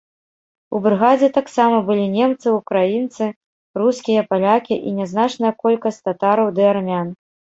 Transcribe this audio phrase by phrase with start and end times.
[0.77, 3.25] У брыгадзе таксама былі немцы, украінцы,
[3.81, 7.07] рускія, палякі і нязначная колькасць татараў ды армян.